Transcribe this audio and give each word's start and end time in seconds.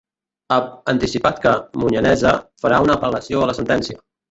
Ha 0.53 0.55
anticipat 0.93 1.41
que 1.43 1.51
Munyaneza 1.83 2.33
farà 2.65 2.83
una 2.89 2.99
apel·lació 3.01 3.45
a 3.47 3.53
la 3.53 3.59
sentència. 3.63 4.03